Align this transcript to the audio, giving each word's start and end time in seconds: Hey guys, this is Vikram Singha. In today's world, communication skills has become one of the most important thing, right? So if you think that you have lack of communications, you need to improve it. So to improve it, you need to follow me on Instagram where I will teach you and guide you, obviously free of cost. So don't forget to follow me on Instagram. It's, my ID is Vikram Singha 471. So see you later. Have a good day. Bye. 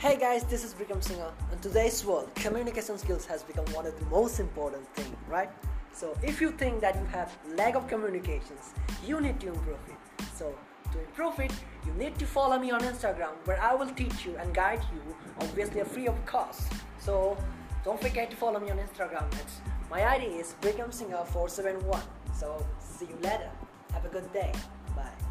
Hey 0.00 0.16
guys, 0.16 0.44
this 0.44 0.62
is 0.62 0.74
Vikram 0.74 1.02
Singha. 1.02 1.32
In 1.50 1.58
today's 1.58 2.04
world, 2.04 2.32
communication 2.36 2.96
skills 2.98 3.26
has 3.26 3.42
become 3.42 3.64
one 3.74 3.84
of 3.84 3.98
the 3.98 4.06
most 4.06 4.38
important 4.38 4.86
thing, 4.94 5.16
right? 5.28 5.50
So 5.92 6.16
if 6.22 6.40
you 6.40 6.52
think 6.52 6.80
that 6.82 6.94
you 6.94 7.04
have 7.06 7.36
lack 7.56 7.74
of 7.74 7.88
communications, 7.88 8.74
you 9.04 9.20
need 9.20 9.40
to 9.40 9.48
improve 9.48 9.80
it. 9.88 10.24
So 10.36 10.54
to 10.92 11.00
improve 11.00 11.40
it, 11.40 11.50
you 11.84 11.92
need 11.94 12.16
to 12.20 12.26
follow 12.26 12.60
me 12.60 12.70
on 12.70 12.82
Instagram 12.82 13.32
where 13.44 13.60
I 13.60 13.74
will 13.74 13.90
teach 13.90 14.24
you 14.24 14.36
and 14.36 14.54
guide 14.54 14.84
you, 14.94 15.02
obviously 15.40 15.82
free 15.82 16.06
of 16.06 16.24
cost. 16.26 16.72
So 17.00 17.36
don't 17.84 18.00
forget 18.00 18.30
to 18.30 18.36
follow 18.36 18.60
me 18.60 18.70
on 18.70 18.78
Instagram. 18.78 19.26
It's, 19.40 19.60
my 19.90 20.06
ID 20.14 20.26
is 20.26 20.54
Vikram 20.62 20.94
Singha 20.94 21.24
471. 21.24 22.00
So 22.38 22.64
see 22.78 23.06
you 23.06 23.18
later. 23.20 23.50
Have 23.92 24.04
a 24.04 24.10
good 24.10 24.32
day. 24.32 24.52
Bye. 24.94 25.27